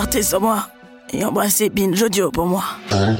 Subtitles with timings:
[0.00, 0.66] Partez sans moi
[1.12, 2.64] et embrassez Binge Audio pour moi.
[2.90, 3.10] Ah,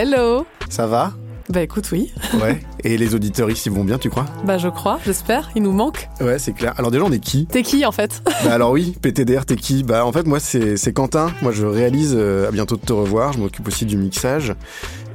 [0.00, 1.12] Hello ça va?
[1.50, 2.10] Bah écoute, oui.
[2.40, 2.62] Ouais.
[2.84, 4.26] Et les auditeurs ici vont bien, tu crois?
[4.44, 5.50] Bah je crois, j'espère.
[5.54, 6.08] Il nous manque.
[6.20, 6.74] Ouais, c'est clair.
[6.78, 7.46] Alors déjà, on est qui?
[7.46, 8.22] T'es qui en fait?
[8.44, 9.82] Bah alors oui, PTDR, t'es qui?
[9.82, 11.32] Bah en fait, moi, c'est c'est Quentin.
[11.42, 13.32] Moi, je réalise euh, À bientôt de te revoir.
[13.32, 14.54] Je m'occupe aussi du mixage.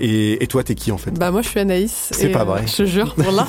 [0.01, 1.11] Et, et toi, t'es qui en fait?
[1.11, 2.09] Bah moi je suis Anaïs.
[2.11, 2.63] C'est pas euh, vrai.
[2.67, 3.47] je te jure, pour là.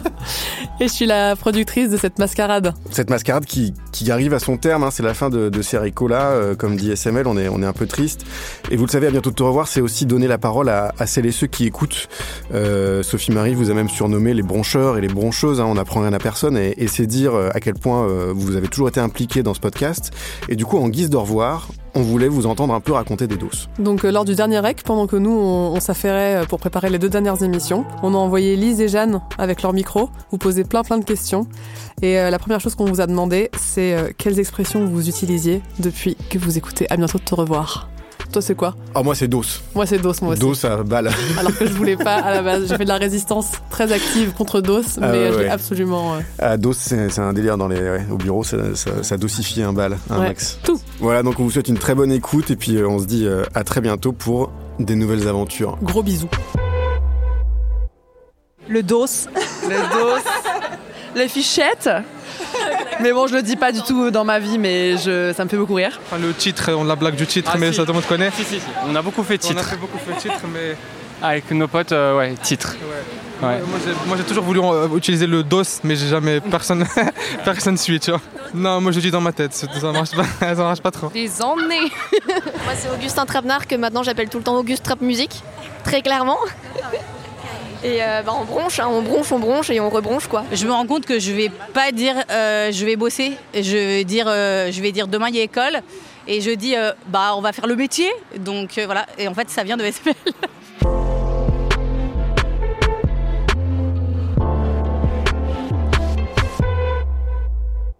[0.80, 2.74] et je suis la productrice de cette mascarade.
[2.90, 5.78] Cette mascarade qui, qui arrive à son terme, hein, c'est la fin de, de ces
[5.78, 8.26] là euh, comme dit SML, on est, on est un peu triste.
[8.70, 10.92] Et vous le savez, à bientôt de te revoir, c'est aussi donner la parole à,
[10.98, 12.08] à celles et ceux qui écoutent.
[12.52, 16.02] Euh, Sophie Marie vous a même surnommé les broncheurs et les broncheuses, hein, on n'apprend
[16.02, 19.00] rien à personne, et, c'est dire euh, à quel point euh, vous avez toujours été
[19.00, 20.10] impliqués dans ce podcast.
[20.50, 23.38] Et du coup, en guise de revoir, on voulait vous entendre un peu raconter des
[23.38, 23.70] doses.
[23.78, 26.98] Donc euh, lors du dernier rec, pendant que nous on, on s'affairait pour préparer les
[26.98, 30.82] deux dernières émissions, on a envoyé Lise et Jeanne avec leur micro, vous poser plein
[30.82, 31.46] plein de questions.
[32.02, 36.38] Et la première chose qu'on vous a demandé, c'est quelles expressions vous utilisiez depuis que
[36.38, 37.89] vous écoutez À bientôt de te revoir.
[38.32, 39.42] Toi c'est quoi Oh, moi, c'est dos.
[39.74, 40.40] Moi c'est DOS moi aussi.
[40.40, 41.10] Dos à balle.
[41.38, 42.68] Alors que je voulais pas à la base.
[42.68, 45.48] J'ai fait de la résistance très active contre DOS, Ah mais ouais, je l'ai ouais.
[45.50, 46.14] absolument.
[46.14, 49.62] euh, Ah, dos, c'est un délire dans les, ouais, au bureau, ça, ça, ça dosifie
[49.62, 50.58] un bal, un ouais, max.
[50.62, 50.80] Tout.
[51.00, 53.26] Voilà, donc on vous souhaite une très bonne écoute et puis euh, on se dit
[53.26, 55.76] euh, à très bientôt pour des nouvelles aventures.
[55.82, 56.28] Gros bisous.
[58.68, 59.06] Le dos,
[59.68, 60.22] Les doses,
[61.16, 61.90] les fichettes.
[63.02, 65.48] Mais bon, je le dis pas du tout dans ma vie, mais je, ça me
[65.48, 65.98] fait beaucoup rire.
[66.06, 67.76] Enfin, le titre, on la blague du titre, Ah, mais si.
[67.76, 68.30] ça tout le monde connaît.
[68.36, 68.66] Si, si, si.
[68.86, 70.76] On a beaucoup fait de On a fait beaucoup de titres, mais
[71.22, 72.76] Avec nos potes, euh, ouais, titres.
[72.80, 73.46] ouais.
[73.46, 73.58] Ouais.
[73.66, 76.84] moi j'ai- moi j'ai toujours voulu euh, utiliser le DOS, mais j'ai jamais personne
[77.44, 78.20] personne suit, tu vois.
[78.52, 81.08] Non, moi je le dis dans ma tête, ça marche pas, ça marche pas trop.
[81.08, 81.90] Des années
[82.28, 85.42] Moi, c'est Augustin Trapenard que maintenant j'appelle tout le temps Auguste Trap Music,
[85.84, 86.36] très clairement.
[87.82, 90.44] Et euh, bah, on bronche, hein, on bronche, on bronche et on rebronche quoi.
[90.52, 94.04] je me rends compte que je vais pas dire euh, je vais bosser, je vais
[94.04, 95.80] dire euh, je vais dire demain il y a école
[96.26, 98.10] et je dis euh, bah on va faire le métier.
[98.38, 100.14] Donc euh, voilà, et en fait ça vient de SML.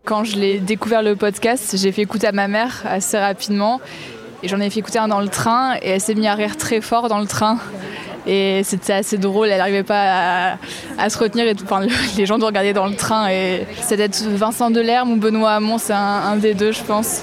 [0.04, 3.80] Quand je l'ai découvert le podcast, j'ai fait écouter à ma mère assez rapidement.
[4.42, 6.56] Et j'en ai fait écouter un dans le train et elle s'est mise à rire
[6.56, 7.58] très fort dans le train.
[8.26, 10.58] Et c'était assez drôle, elle n'arrivait pas à,
[10.98, 11.46] à se retenir.
[11.46, 11.64] Et tout.
[11.64, 11.86] Enfin,
[12.16, 13.28] les gens nous regardaient dans le train.
[13.30, 17.22] Et c'était peut-être Vincent Delerme ou Benoît Hamon, c'est un, un des deux, je pense.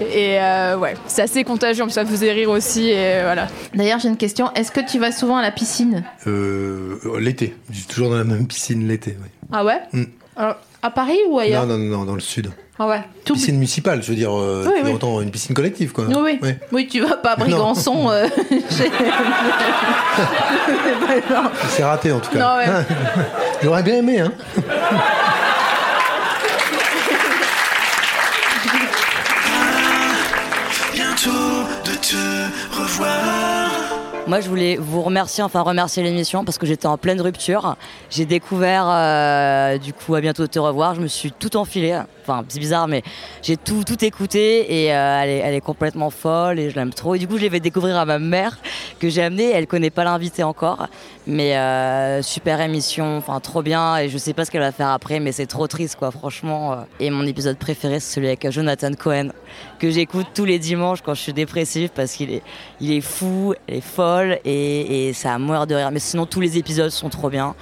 [0.00, 2.88] Et euh, ouais, c'est assez contagieux, ça faisait rire aussi.
[2.88, 3.48] Et voilà.
[3.74, 6.04] D'ailleurs, j'ai une question, est-ce que tu vas souvent à la piscine?
[6.26, 7.54] Euh, l'été.
[7.70, 9.16] Je suis toujours dans la même piscine l'été.
[9.20, 9.28] oui.
[9.52, 9.80] Ah ouais?
[9.92, 10.04] Mm.
[10.36, 12.50] Alors, À Paris ou ailleurs Non, non, non, non, dans le sud.
[12.78, 13.00] Ah ouais.
[13.26, 13.34] Tout...
[13.34, 14.92] Piscine municipale, je veux dire, euh, Oui, tu oui.
[14.94, 16.04] entends une piscine collective, quoi.
[16.06, 16.54] Oui, oui.
[16.72, 18.08] Oui, tu vas pas à Brégançon.
[18.10, 18.26] euh,
[18.70, 18.90] chez-
[21.68, 22.56] C'est raté en tout cas.
[22.56, 22.64] Ouais.
[23.62, 24.32] J'aurais bien aimé, hein.
[30.92, 33.59] Bientôt de te revoir.
[34.30, 37.74] Moi, je voulais vous remercier, enfin remercier l'émission parce que j'étais en pleine rupture.
[38.10, 40.94] J'ai découvert, euh, du coup, à bientôt de te revoir.
[40.94, 42.00] Je me suis tout enfilé.
[42.22, 43.02] Enfin, c'est bizarre, mais
[43.42, 47.16] j'ai tout, tout écouté et euh, elle, est, complètement folle et je l'aime trop.
[47.16, 48.58] Et du coup, je l'ai fait découvrir à ma mère
[49.00, 49.50] que j'ai amenée.
[49.50, 50.86] Elle connaît pas l'invité encore,
[51.26, 53.96] mais euh, super émission, enfin trop bien.
[53.96, 56.84] Et je sais pas ce qu'elle va faire après, mais c'est trop triste, quoi, franchement.
[57.00, 59.30] Et mon épisode préféré, c'est celui avec Jonathan Cohen
[59.80, 62.42] que j'écoute tous les dimanches quand je suis dépressive parce qu'il est,
[62.80, 65.90] il est fou, elle est folle et, et ça a mourir de rire.
[65.90, 67.54] Mais sinon, tous les épisodes sont trop bien.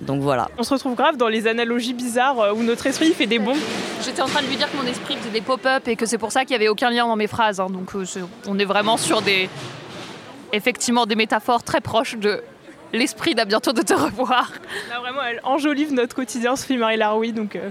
[0.00, 0.48] Donc voilà.
[0.58, 3.56] On se retrouve grave dans les analogies bizarres euh, où notre esprit fait des bonds.
[4.04, 6.18] J'étais en train de lui dire que mon esprit faisait des pop-up et que c'est
[6.18, 7.60] pour ça qu'il n'y avait aucun lien dans mes phrases.
[7.60, 7.68] hein.
[7.70, 8.04] Donc euh,
[8.48, 9.48] on est vraiment sur des.
[10.52, 12.42] Effectivement, des métaphores très proches de
[12.92, 14.50] l'esprit d'à bientôt de te revoir.
[14.90, 17.70] Là, vraiment, elle enjolive notre quotidien, Sophie Marie Laroui, donc euh,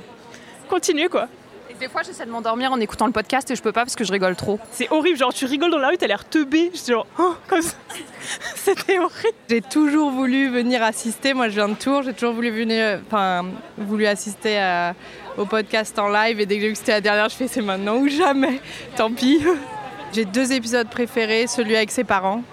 [0.69, 1.27] continue quoi.
[1.71, 3.95] Et des fois, j'essaie de m'endormir en écoutant le podcast et je peux pas parce
[3.95, 4.59] que je rigole trop.
[4.71, 7.33] C'est horrible, genre tu rigoles dans la rue, t'as l'air teubé, je suis genre, oh,
[7.47, 7.75] comme ça.
[8.55, 9.37] C'était horrible.
[9.49, 11.33] J'ai toujours voulu venir assister.
[11.33, 12.03] Moi, je viens de Tours.
[12.03, 13.45] J'ai toujours voulu venir, enfin,
[13.77, 14.95] voulu assister à-
[15.37, 16.41] au podcast en live.
[16.41, 18.59] Et dès que j'ai vu que c'était la dernière, je fais c'est maintenant ou jamais.
[18.97, 19.41] Tant pis.
[20.13, 22.43] J'ai deux épisodes préférés, celui avec ses parents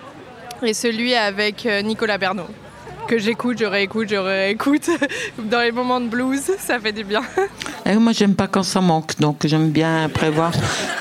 [0.63, 2.47] et celui avec euh, Nicolas Bernot.
[3.09, 4.89] Que j'écoute, je réécoute, je réécoute.
[5.39, 7.23] Dans les moments de blues, ça fait du bien.
[7.91, 10.53] Eh, moi, j'aime pas quand ça manque, donc j'aime bien prévoir.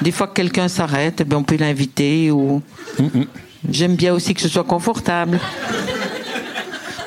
[0.01, 2.61] Des fois, que quelqu'un s'arrête, eh ben, on peut l'inviter ou.
[3.69, 5.37] J'aime bien aussi que ce soit confortable.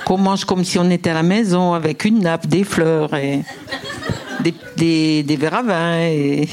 [0.05, 3.43] Qu'on mange comme si on était à la maison, avec une nappe, des fleurs et
[4.41, 6.47] des, des, des verres à vin et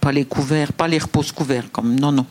[0.00, 2.26] pas les couverts, pas les repose couverts, comme non, non.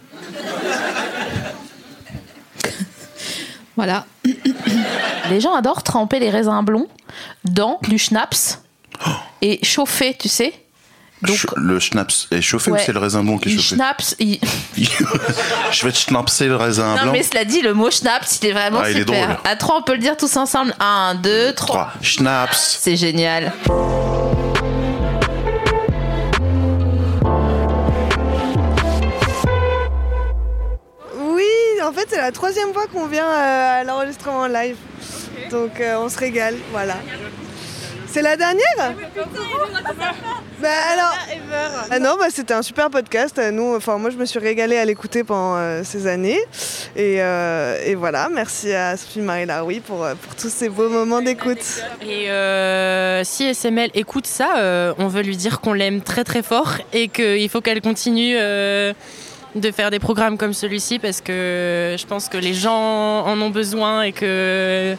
[3.78, 4.06] Voilà.
[5.30, 6.88] les gens adorent tremper les raisins blonds
[7.46, 8.60] dans du schnapps
[9.42, 10.54] et chauffer, tu sais.
[11.26, 12.80] Ch- le schnapps est chauffé Ouais.
[12.80, 14.40] ou c'est le raisin blond qui est Il chauffé schnapps, il-
[15.72, 17.12] Je vais te schnapser le raisin Non blanc.
[17.14, 19.28] mais cela dit, le mot schnapps, il est vraiment Ah, il est super.
[19.28, 19.38] drôle.
[19.46, 20.76] À trois, on peut le dire tous ensemble.
[20.80, 21.76] Un, deux, trois.
[21.76, 21.94] Trois.
[22.02, 22.78] Schnapps.
[22.82, 23.54] C'est génial.
[31.18, 31.44] Oui,
[31.84, 34.78] en fait, c'est la troisième fois qu'on vient euh, à l'enregistrement live.
[35.52, 36.96] Donc, euh, on se régale, voilà.
[38.16, 38.96] C'est la dernière
[40.62, 41.14] Bah alors.
[41.92, 43.38] Ah non, bah, c'était un super podcast.
[43.52, 46.40] Nous, enfin, moi, je me suis régalée à l'écouter pendant euh, ces années.
[46.96, 50.88] Et, euh, et voilà, merci à Sophie Marie Laroui pour, euh, pour tous ces beaux
[50.88, 51.84] moments d'écoute.
[52.02, 56.42] Et euh, si SML écoute ça, euh, on veut lui dire qu'on l'aime très très
[56.42, 58.94] fort et qu'il faut qu'elle continue euh,
[59.56, 63.50] de faire des programmes comme celui-ci parce que je pense que les gens en ont
[63.50, 64.96] besoin et que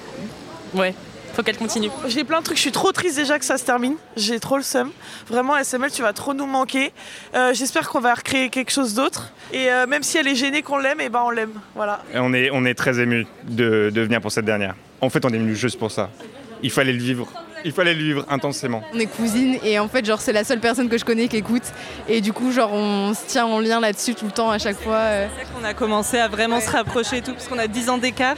[0.74, 0.94] ouais,
[1.36, 1.90] faut qu'elle continue.
[2.08, 3.94] J'ai plein de trucs, je suis trop triste déjà que ça se termine.
[4.16, 4.90] J'ai trop le seum.
[5.28, 6.92] Vraiment, SML, tu vas trop nous manquer.
[7.34, 9.32] Euh, J'espère qu'on va recréer quelque chose d'autre.
[9.52, 11.52] Et euh, même si elle est gênée qu'on l'aime, et ben on l'aime.
[11.74, 12.02] Voilà.
[12.14, 14.74] Et on est, on est très ému de, de venir pour cette dernière.
[15.00, 16.10] En fait, on est venu juste pour ça.
[16.62, 17.28] Il fallait le vivre.
[17.64, 18.82] Il fallait le vivre intensément.
[18.94, 21.36] On est cousines et en fait genre c'est la seule personne que je connais qui
[21.38, 21.64] écoute
[22.08, 24.78] et du coup genre on se tient en lien là-dessus tout le temps à chaque
[24.80, 24.94] fois.
[24.98, 25.26] euh.
[25.60, 28.36] On a commencé à vraiment se rapprocher et tout, parce qu'on a 10 ans d'écart.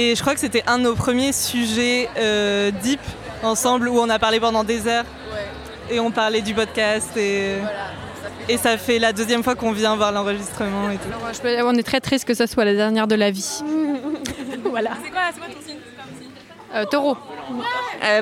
[0.00, 3.00] Et je crois que c'était un de nos premiers sujets euh, deep
[3.42, 5.04] ensemble où on a parlé pendant des heures.
[5.90, 7.16] Et on parlait du podcast.
[7.16, 7.54] Et,
[8.48, 11.08] et ça fait la deuxième fois qu'on vient voir l'enregistrement et tout.
[11.32, 13.60] Je peux- on est très triste que ça soit la dernière de la vie.
[14.70, 14.90] voilà.
[15.02, 15.78] C'est quoi, c'est quoi ton signe?
[16.76, 17.16] Euh, taureau.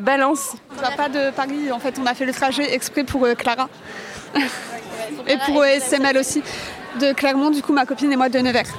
[0.03, 0.55] balance.
[0.81, 3.35] Ça va pas de Paris, en fait, on a fait le trajet exprès pour euh,
[3.35, 3.69] Clara.
[5.27, 6.43] et pour euh, SML aussi.
[7.01, 8.73] De Clermont, du coup, ma copine et moi de Nevers.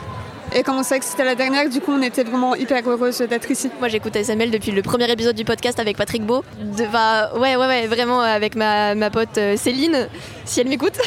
[0.55, 3.17] Et comme on savait que c'était la dernière, du coup, on était vraiment hyper heureuses
[3.19, 3.69] d'être ici.
[3.79, 6.43] Moi j'écoute SML depuis le premier épisode du podcast avec Patrick Beau.
[6.59, 10.07] De, bah, ouais, ouais, ouais, vraiment avec ma, ma pote euh, Céline,
[10.45, 10.97] si elle m'écoute.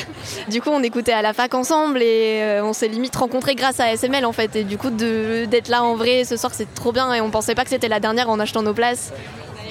[0.48, 3.80] Du coup, on écoutait à la fac ensemble et euh, on s'est limite rencontrés grâce
[3.80, 4.54] à SML en fait.
[4.56, 7.30] Et du coup, de- d'être là en vrai ce soir, c'est trop bien et on
[7.30, 9.12] pensait pas que c'était la dernière en achetant nos places.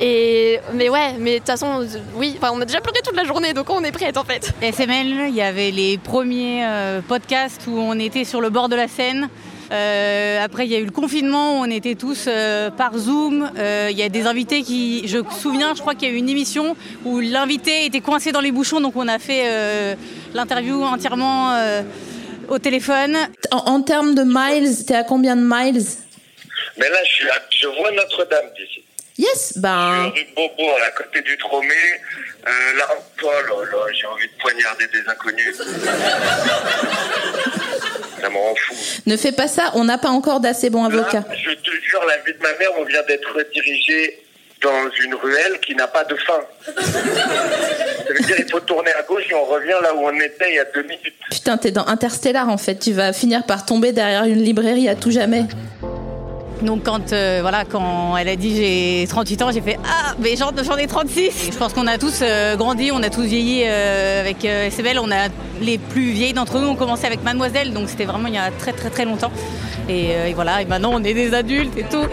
[0.02, 1.86] Et mais ouais, mais de toute façon, euh,
[2.16, 4.52] oui, enfin, on a déjà pleuré toute la journée donc on est prête en fait.
[4.62, 8.76] SML, il y avait les premiers euh, podcasts où on était sur le bord de
[8.76, 9.30] la Seine.
[9.72, 13.52] Euh, après, il y a eu le confinement où on était tous euh, par Zoom.
[13.58, 16.16] Euh, Il y a des invités qui, je me souviens, je crois qu'il y a
[16.16, 16.76] eu une émission
[17.06, 19.94] où l'invité était coincé dans les bouchons, donc on a fait euh,
[20.34, 21.84] l'interview entièrement euh,
[22.48, 23.16] au téléphone.
[23.52, 25.84] En, en termes de miles, t'es à combien de miles?
[26.78, 28.84] Mais là, je, suis à- je vois Notre-Dame d'ici.
[29.20, 30.12] Yes, ben.
[30.16, 31.68] Rue Bobo, à côté du Tromé.
[31.68, 32.88] Euh, là,
[33.22, 35.62] oh là là, j'ai envie de poignarder des inconnus.
[38.22, 38.74] Ça me rend fou.
[39.06, 41.26] Ne fais pas ça, on n'a pas encore d'assez bons avocats.
[41.28, 44.20] Là, je te jure, la vie de ma mère, on vient d'être redirigé
[44.62, 46.40] dans une ruelle qui n'a pas de fin.
[46.66, 50.50] Ça veut dire qu'il faut tourner à gauche et on revient là où on était
[50.50, 51.14] il y a deux minutes.
[51.32, 54.96] Putain, t'es dans Interstellar en fait, tu vas finir par tomber derrière une librairie à
[54.96, 55.46] tout jamais.
[56.62, 60.36] Donc quand, euh, voilà, quand elle a dit j'ai 38 ans, j'ai fait Ah, mais
[60.36, 64.22] j'en ai 36 Je pense qu'on a tous euh, grandi, on a tous vieilli euh,
[64.22, 65.00] avec SML.
[65.00, 65.30] On a
[65.62, 68.52] les plus vieilles d'entre nous ont commencé avec Mademoiselle, donc c'était vraiment il y a
[68.52, 69.32] très très très longtemps.
[69.88, 72.06] Et, voilà, et maintenant on est des adultes et tout.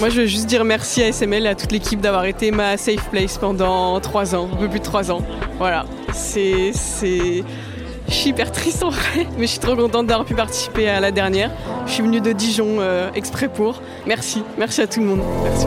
[0.00, 2.78] Moi, je veux juste dire merci à SML et à toute l'équipe d'avoir été ma
[2.78, 5.20] safe place pendant trois ans, un peu plus de trois ans.
[5.58, 6.72] Voilà, c'est...
[8.08, 11.00] Je suis hyper triste en vrai, mais je suis trop contente d'avoir pu participer à
[11.00, 11.50] la dernière.
[11.86, 13.82] Je suis venue de Dijon euh, exprès pour.
[14.06, 15.20] Merci, merci à tout le monde.
[15.44, 15.66] Merci.